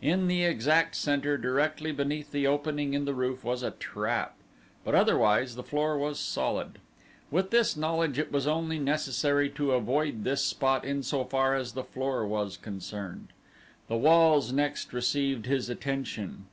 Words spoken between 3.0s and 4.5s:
the roof, was a trap,